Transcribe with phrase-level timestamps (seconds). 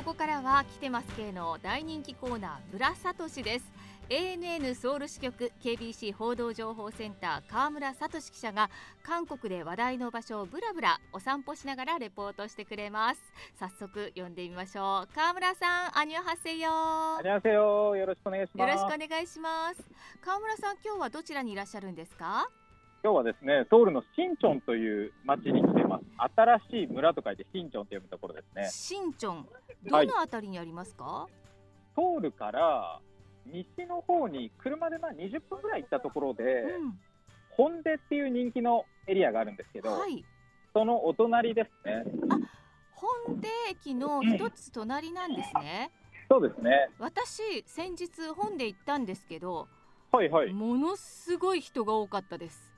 [0.00, 3.70] ここからは来てます系の大人気コーナーブラサトシです
[4.08, 8.70] ANN ソウル支局 KBC 報道情報センター河村聡記者が
[9.02, 13.20] 韓国で話題の場所をブラブラお散歩しながらレポートしてくれます。
[13.58, 15.14] 早速読んでみましょう。
[15.14, 16.70] 河村さんアニョハセヨ
[17.18, 18.68] アニョハセヨよろしくお願いします。
[18.70, 19.84] よろしくお願いします。
[20.24, 22.48] 河村さん今日はどちらにいらっしゃるんですか？
[23.04, 26.04] 今日はですねソウルのシンチョンという町に来てます
[26.36, 29.46] 新しい村と書いてシンチョンというところですねシンチョン
[29.84, 31.32] どのあたりにありますか、はい、
[31.96, 33.00] ソウルから
[33.46, 36.98] 西の方に車でまあ20分ぐらい行ったところで、うん、
[37.50, 40.24] ホンデっていう人気のエリアがあるんですけど、はい、
[40.72, 42.04] そのお隣ですね。
[42.30, 42.38] あ、
[42.94, 45.90] ホンデ駅の一つ隣なんですね。
[46.30, 46.90] うん、そうですね。
[46.98, 49.68] 私先日ホンデ行ったんですけど、
[50.12, 50.52] はいはい。
[50.52, 52.69] ものすごい人が多かったです。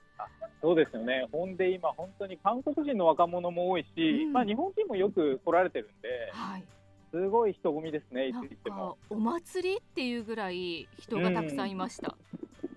[0.61, 1.27] そうですよね。
[1.33, 6.31] ホンデ今本当に韓国人の若者も多いし、うん、まあ日本人もよく来られてるんで。
[6.33, 6.65] はい
[7.13, 8.97] すごい人混みですね、いつ行っても。
[9.11, 12.17] お祭りっていうぐらい人がたくさんいました。
[12.63, 12.69] うん、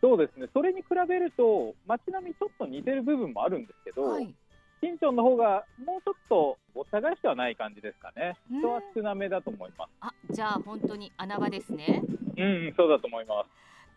[0.00, 4.34] そうですね、それに比べると、街並みちょっと似てる部分もあるんですけど、はい、
[4.80, 8.36] 新庄の方がもうちょっとごった返してはない感じですかね。
[8.50, 9.90] 人は少なめだと思います。
[10.00, 12.02] あ、じゃあ本当に穴場ですね。
[12.38, 13.48] うん、そうだと思います。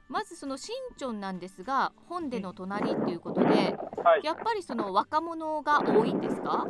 [0.09, 6.67] まずその新庄なんですが、本での隣っていうことで、はい、やっぱりその若者が多いんですか？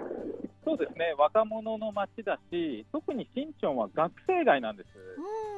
[0.65, 4.89] そうですね、若者の街だし、特に新庄は学生街なんです。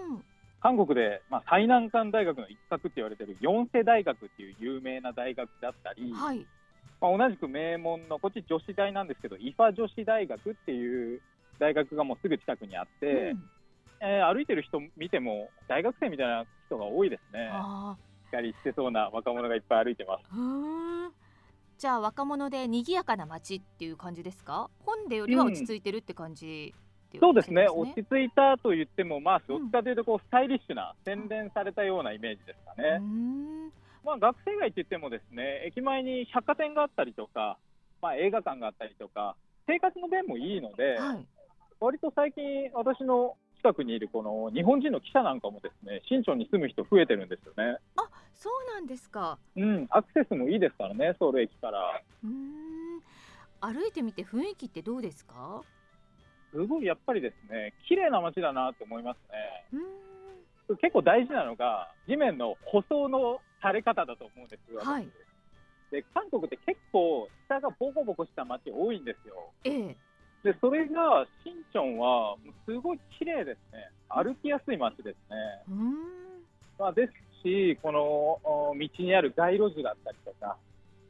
[0.10, 0.24] うん、
[0.62, 6.46] 韓国で、まあ、最難関大学の一角って言われてる四世大学っていう有名な大学だったり、はい、
[7.02, 11.22] まあ、同じく名門の、こっち女子大なんですけど、イファ女子大学っていう
[11.58, 13.44] 大学がもうすぐ近くにあって、うん、
[14.02, 17.52] えー、歩いてる人見ても、大学生みたいな人が多いですね。
[18.26, 20.24] しっかりしてそうな若者がいっぱい歩いてます。
[21.78, 24.70] じゃあ若者で賑やかな街っていう感じですか？
[24.86, 26.76] 本でよりは落ち着いてるって感じ、
[27.14, 27.68] うん、そうですね。
[27.70, 33.02] 落ち着いたと言ってもまあどっちかというとこうスタイリッシュな洗練されたようなイメージですかね、
[34.04, 37.58] まあ、学生街って言ってもですね駅前に百貨店があったりとか、
[38.02, 41.26] まあ、映画館があったりとか生活の便もいいので、はい、
[41.80, 47.78] 割と最近私の近くにいるこの日本人の記者なんかもですね新庄に住む人増えてるんですよね。
[47.98, 49.38] あそうなんですか。
[49.56, 52.02] うん、アクセスもいいですからね、ソウル駅から。
[52.24, 53.02] うん
[53.62, 55.62] 歩いてみて雰囲気ってどうですか？
[56.54, 59.18] すごいやっぱりですね、綺麗な街だなと思います
[59.74, 59.80] ね。
[60.70, 64.80] うん結構大事なのが、地面の舗装のされ方だと思うんですよ。
[64.82, 65.10] はい、
[65.92, 69.52] で韓国って結構、下がボコボコした街多いんですよ。
[69.64, 69.98] ええ、
[70.44, 72.36] でそれが、シンチョンは
[72.66, 75.16] すごい綺麗ですね、歩きやすい街ですね。
[75.70, 75.94] うん。
[76.78, 77.14] まあ、です
[77.44, 78.40] し、この
[78.78, 80.58] 道にある街路樹だったりとか、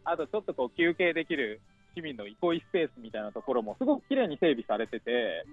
[0.04, 1.62] あとちょっとこう休憩できる
[1.96, 5.46] 市民の憩いスペースみたいなところもすごく綺麗に整備されてて、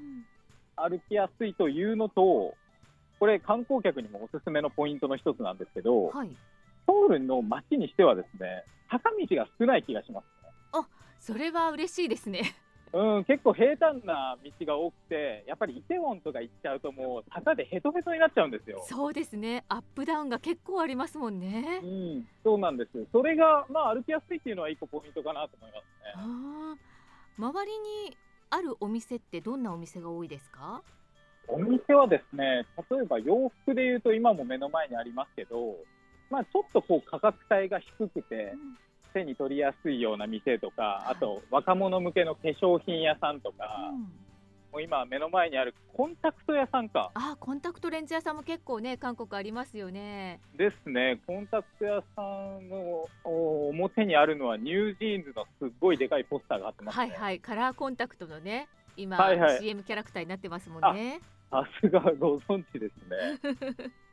[0.78, 2.54] うん、歩きやすいというのと、
[3.18, 6.30] これ観光客にもおすすめのポイントの一つなんですけど、はい、
[6.86, 10.86] ソウルの街にしてはですね、坂道が少ない気がします、ね、あ、
[11.18, 12.56] それは嬉しいですね。
[12.96, 18.82] うん、結構平坦な道が多くて、やっぱりイテウォンとか行っちゃうと、もう坂でヘトヘトになっちゃうんですよ。
[18.88, 21.80] そうですね、アップダウンが結構ありますもんね。
[21.82, 22.90] うん、そうなんです。
[23.12, 26.12] それが、まあ、歩きやすいっていうのは一個ポイントかなと思いますね。
[26.16, 26.76] あ
[27.36, 28.16] 周りに
[28.48, 30.82] あるお店ってどんなお店が多いですか？
[31.48, 35.76] お店はですね、例えば洋服でいうと今も目の前にありますけど、
[36.30, 38.78] まあ、ちょっとこう価格帯が低くて、うん
[39.16, 44.08] 手に取りやすいような店とか、あと若者向けの化粧品屋さんとか、うん、も
[44.78, 47.10] う今、目の前にあるコンタクト屋さんか。
[47.14, 50.40] あコンタクトレンズ屋さんも結構ね、韓国ありますよね。
[50.56, 61.20] ですね、コンタクト屋さんの表にあるのは、 NewJeans のすっごいでかいポスターがあってます、ね、はいはい、カラーコンタクトのね、今、はいはい、CM キャラクターになってますもんね。
[61.50, 63.86] さすがご存知ですね。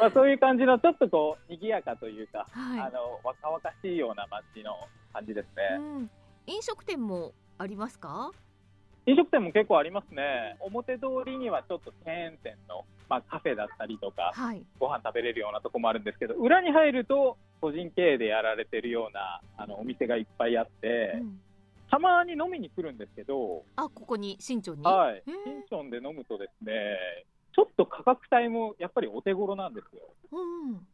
[0.00, 4.76] まあ、そういう感じのちょっとこう賑やかというか、はい、あの若々しいような街の
[5.12, 6.10] 感じですね、うん、
[6.46, 8.30] 飲食店もありますか？
[9.06, 10.56] 飲食店も結構ありますね。
[10.60, 21.40] 表通りにはちょっとチェーン店の、まあ、カフェだったりとか、はい、ご飯食べれるようなとこもあるんですけど裏に入ると個人経営でやられてるようなあのお店がいっぱいあって、うん、
[21.90, 24.82] たまに飲みに来るんですけどあここに新庄に？
[24.82, 25.22] はい。
[25.26, 26.72] 新庄で飲むとですね
[27.58, 30.02] ちょっと価格帯もやっぱりお手頃なんですよ。
[30.30, 30.86] うん、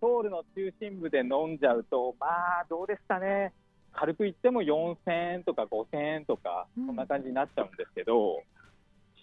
[0.00, 2.28] ソウルの中心部で飲んじゃうと、ま
[2.60, 3.52] あどうですかね、
[3.92, 8.40] 軽く言っても4000円とか5000円とか、そんな感じになっちゃうんですけど、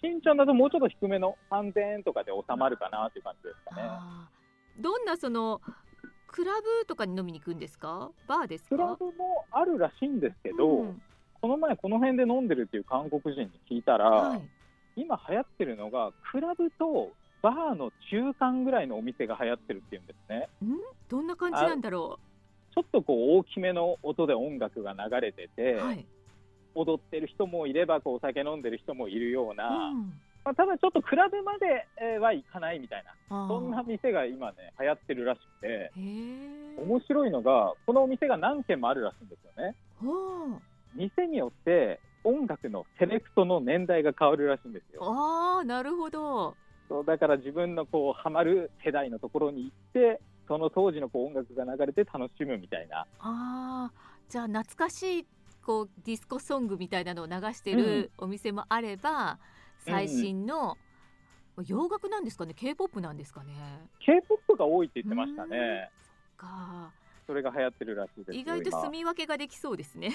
[0.02, 3.88] 新ちゃんだともうちょっと低めの3000円とかで収まるかなという感じですかね。
[4.78, 5.62] どんなその
[6.26, 8.10] クラブとかに飲みに行くんですか？
[8.28, 11.02] バーですクラブもあるらしいんですけど、うん、
[11.40, 14.42] この前この辺で飲んでるっていう韓国人に聞いたら、はい
[14.96, 17.10] 今流行ってるのがクラブと
[17.42, 20.48] バーの中間ぐらいのお店が流行ってるっていうんですね。
[20.64, 20.78] ん？
[21.08, 22.74] どんな感じなんだろう？
[22.74, 26.06] ちょっとこう大きめの音で音楽が流れてて、はい、
[26.74, 30.12] 踊ってる人もいればこうお酒飲んでる人もいるような、うん、
[30.44, 39.76] まあ、ただちょっとクラブまではいかないみたいなそんな店が今ね流行ってるらしくて面白いのがこのお店が何軒もあるらしいんですよね。
[40.96, 45.02] 店によって音楽のセレクトの年代が変わるらしいんですよ。
[45.04, 46.56] ああなるほど。
[46.88, 53.06] そうだから自分のこうハマる世代のところに行ってその当時のこう音楽が流れて楽しむみたいな。
[53.20, 53.90] あ
[54.28, 55.26] じゃあ懐かしい
[55.64, 59.38] こうディスコソングみたいなのを流してるお店もあれば、
[59.86, 60.76] うん、最新の、
[61.56, 63.52] うん、洋楽なんですかね？K p o p なんですかね
[64.00, 65.90] ？K p o p が多いって言ってましたね。
[66.38, 66.92] そっか。
[67.26, 70.12] それが流行ってるらしいです意外と住み分けができそうですね。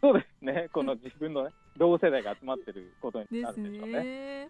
[0.00, 4.48] そうですねこの自分の、ね、同世代が集まってることになるんでしょうね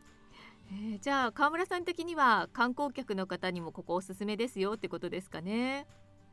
[0.70, 5.87] えー、じゃあ川村さん的には観光客の方にもここおすすめですよってことですかね。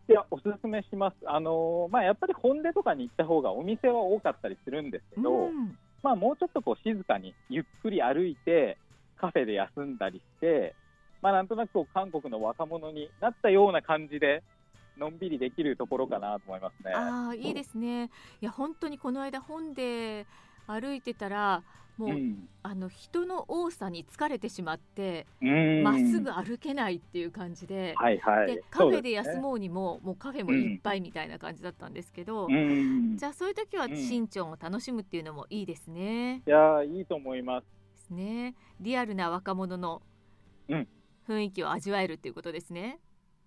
[0.10, 1.16] いやおすすめします。
[1.26, 8.78] あのー、まあやっぱり本音とかに行った方がお店は多かったりするんですけど、うん、まあもうちょっとこう静かにゆっくり歩いて
[9.18, 10.76] カフェで休んだりして、
[11.22, 14.44] まあなんとなくこう韓国の若者になったような感じで
[14.98, 16.94] のんびりできるところかなと思いますね。
[16.94, 18.06] ああいいですね。
[18.42, 20.26] いや本当にこの間本で
[20.68, 21.64] 歩いてたら
[21.98, 25.26] もう、うん、あの人の多さに疲れてしまって
[25.84, 36.42] まっすぐ歩けないっていう感じではいはい、でカフェで休もうにも、ね、もうカフェもいっぱいみたいな感じだったんですけど、うん、じゃあそういう時は新庄を楽しむっていうのもいいですね。
[36.46, 37.64] いやいいと思います。
[37.64, 38.56] ですね。
[38.80, 40.02] リアルな若者の
[41.28, 43.00] 雰囲気を味わえるっていうことですね。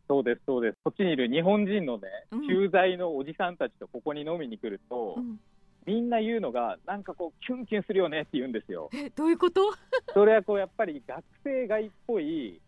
[0.08, 0.78] そうですそうです。
[0.82, 2.08] こっちにいる日本人のね、
[2.48, 5.14] 駐在のおじさんたちとここに飲みに来ると。
[5.16, 5.38] うん
[5.86, 8.90] みんな言うのが、なんかこう、キュンキュンするよねって言うんですよ。
[8.92, 9.72] え、どういうこと？
[10.12, 12.60] それはこう、やっぱり学生街っぽい、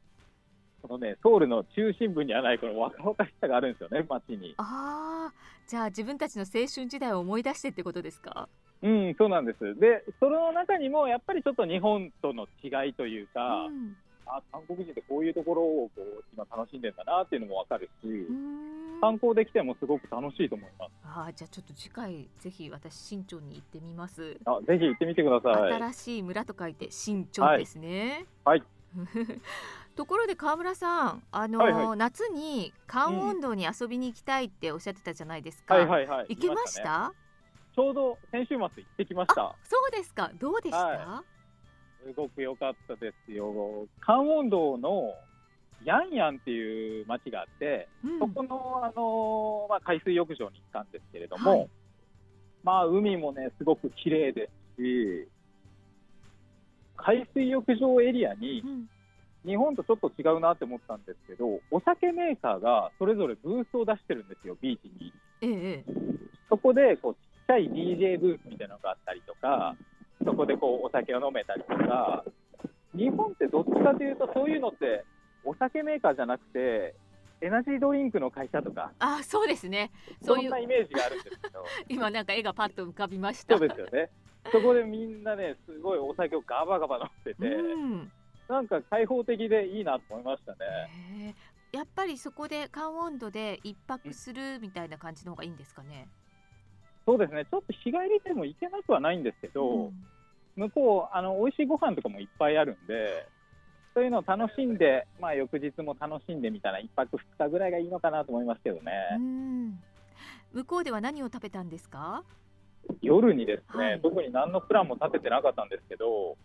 [0.80, 4.54] このね、ソウルの中心部にはない、この若々しさがあるんですよね、街に。
[4.56, 5.34] ああ、
[5.66, 8.48] じゃあ自分たちの青春時代を思い出してってことですか？
[8.80, 9.78] うん、そうなんです。
[9.78, 13.96] で、その中にも、やっぱりちょっと日本との違いというか、うん、
[14.36, 18.26] あ韓国人ってこういうところをこう今楽しんでんだなっていうのもわかるし、
[19.00, 20.90] 観光できてもすごく楽しいと思います。
[21.04, 24.38] あじゃあちょっと次回ぜひ私新庄に行ってみます。
[24.44, 25.72] あぜひ行ってみてください。
[25.72, 28.26] 新しい村と書いて新庄ですね。
[28.44, 28.62] はい。
[29.96, 35.74] ところで川村さん、あの、はいはい、夏に関温道に遊びに行きたいっておっしゃってたじゃないですか。
[35.74, 36.26] はいはいはい。
[36.30, 37.12] 行けました？
[37.74, 39.54] ちょうど先週末行ってきました。
[39.62, 40.30] そうですか。
[40.40, 40.78] どうでした？
[40.86, 41.39] はいす
[42.20, 43.86] ごく良かったですよ。
[44.00, 45.14] 関温道の
[45.84, 51.68] ヤンヤンっていう町があって、うん、そこの、あのまあ、海水浴場に行ったんですけれども、はい、
[52.62, 55.28] まあ、海もね、すごく綺麗ですし、
[56.96, 58.62] 海水浴場エリアに、
[59.46, 65.12] 日本とちょっと違うなって思ったんですけど、お酒メーカーがそれぞれブースを出してるんですよ、ビーチに。
[65.40, 65.84] ええ、
[66.50, 69.74] そこでこうちっちゃい DJ ブースみたいなのがあったりとか、
[70.24, 72.24] そこでこうお酒を飲めたりとか、
[72.94, 75.04] 日本ってどっちかというと、そういうのって
[75.44, 76.94] お酒メーカーじゃなくて、
[77.42, 79.90] エナジードリンクの会社とか、あそうですね。
[80.20, 83.56] そんなイメージがあるんですけど、 今、なんか絵がパッと浮かびました。
[83.56, 84.10] そうですよね。
[84.52, 88.12] そこでみんなね、すごいお酒をガバガバ飲んでて、うん、
[88.48, 91.34] なんか開放的でいいなと思いましたね。
[91.72, 96.08] やっぱりそこで寒温度で一泊するみたいな感じの方がいいんですかね？
[97.10, 99.92] そうですね、ちょっと日帰りでも行けなくはないんですけど、うん、
[100.54, 103.26] 向こう、あの美味しいご飯とかもいっぱいあるんで、
[103.94, 108.92] そういうのを楽しんで、まあ、翌日も楽しんでみたら、1泊2日ぐらいがいいのかなと思いますけどね。
[110.52, 112.22] 向こうでは何を食べたんですか？
[113.02, 116.36] 夜にですね、はい、特に何のプランも立ててなかったんですけど、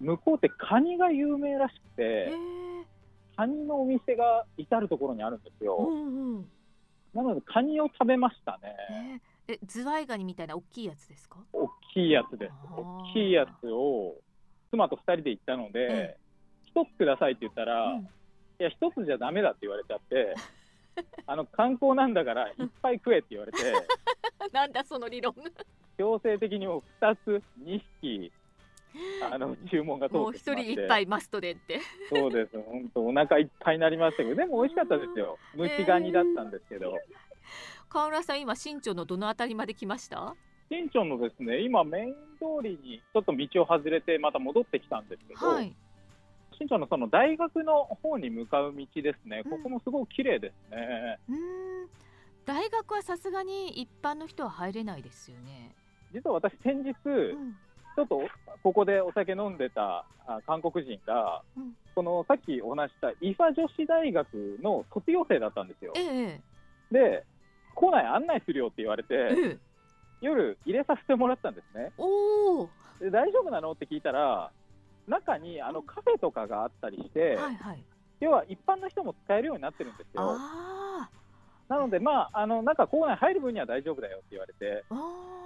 [0.00, 2.32] 向こうってカニが有名らしくて、
[3.36, 5.78] カニのお店が至る所にあるんですよ。
[5.78, 6.48] うんうん、
[7.12, 9.20] なので、カニを食べましたね。
[9.48, 11.38] えズワイガニみたいな大きいやつですか？
[11.52, 12.52] 大きいやつです。
[12.76, 14.14] 大きいやつを
[14.70, 16.16] 妻と2人で行ったので、
[16.64, 18.06] 一、つくださいって言ったら、うん、い
[18.58, 20.34] や、一つじゃだめだって言われちゃって、
[21.26, 23.58] あの観光なんだからいっぱい食えって言われて、
[24.52, 25.34] なんだその理論。
[25.98, 28.32] 強制的にも2つ、2匹、
[29.30, 31.80] あの 注文が通ってもう一人一杯マストでって。
[32.08, 32.58] そうです。
[32.62, 35.38] 本当お腹いっぱいになりましたけどでも美味しかったですよ。
[35.56, 37.32] 蒸しガニだったんですけど、えー
[37.92, 40.34] 川村さん、今、新庄のどの辺りまで来ました？
[40.70, 45.74] 新庄のですね、今、メイン通りにちょっと道を外れて、また戻ってきたんですけど、はい、
[46.56, 51.18] 新庄のその大学の方に向かう道ですね、ここもすごく綺麗ですね。
[51.28, 51.36] うん。
[52.46, 55.74] 大学はさすがに一般の人は入れないですよね。
[56.14, 57.52] 実は私、先日、うん、
[57.94, 58.22] ちょっと
[58.62, 60.06] ここでお酒飲んでた
[60.46, 65.92] 韓国人が、うん、このさっきお話したイファ女子大学の卒業生だったんですよ。
[65.94, 66.40] ええ、
[66.90, 67.24] で、
[67.74, 69.58] 校内案内するよって言われて、え、
[70.20, 71.92] 夜入れさせてもらったんですね。
[71.98, 72.68] お
[73.00, 74.50] で大丈夫なのって聞いたら、
[75.08, 77.84] 中にあのカフェとかがあったりして、はいはい、
[78.20, 80.38] 要は一般の人も使えるようになってるんですよ。
[81.68, 84.84] なので、まあ、あのなんか校内入る分には大丈夫だよって言われて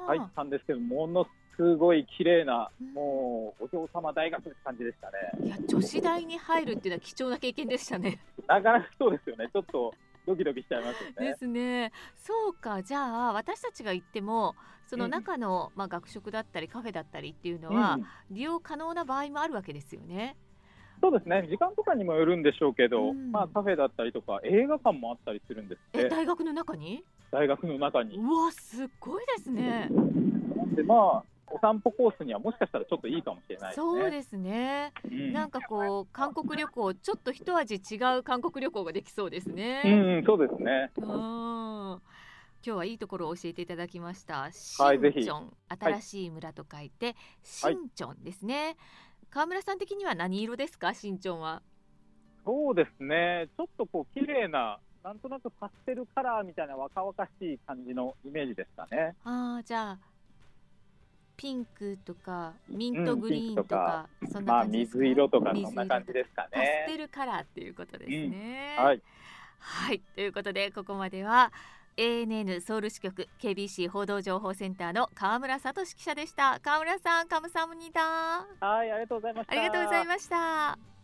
[0.06, 5.46] 入ったんですけど、ものすごい綺麗な、もうお嬢様大学って感じでしたね。
[5.46, 8.18] いや、女子大に入るっていうのは貴重な経験でしたね。
[8.46, 9.48] なかなかそうですよね。
[9.52, 9.94] ちょっと
[10.26, 11.32] ドキドキしちゃいますよね。
[11.32, 11.92] ですね。
[12.16, 14.54] そうか、じゃあ私たちが行っても
[14.86, 17.98] その中の、まあ学食だったりカフェだったりっていうのは、
[18.30, 20.36] 利用可能な場合もあるわけですよね。
[21.00, 21.46] そうですね。
[21.50, 27.04] 時間とかにもよるんでしょうけど、うん、まあ、カフェだったりとか映画館もあったりするんですえ大学の中に？
[27.30, 28.16] 大学の中に。
[28.16, 29.88] うわすごいですね
[30.66, 39.82] なんでまあお散歩コースにはもしかしたらちょっといいかもしれない、ね、そうですね、うん、なんかこう韓国旅行ちょっと一味違う韓国旅行ができそうですね。
[39.84, 39.88] う
[40.22, 40.90] ん、そうですね。
[40.96, 42.02] うん。
[42.66, 44.50] 今日はいいところを教えていただきました。
[44.50, 48.76] シンチョン、新しい村と書いて、はい、シンチョンですね。
[49.30, 51.62] 川村さん的には何色ですか、新潮は。
[52.44, 59.14] そうですね、ちょっとこう綺麗な、なんとなくパステルカラーみたいな若々しい感じのイメージですかね。
[59.22, 59.98] ああ、じゃあ、
[61.36, 66.48] ピンクとかミントグリーンとか、うん、そんな感じですか、まあ、水色とかそんな感じですかね。
[66.52, 68.76] パステルカラーっていうことですね。
[68.78, 69.02] うん、はい。
[69.58, 71.52] はい、ということでここまでは
[71.96, 76.60] ANN ソウル支局 KBC 報道情報センターの川村聡記者でした。
[76.62, 79.52] 川村さんカムサムニダはいありがとうございました。
[79.52, 80.95] ありがとうございました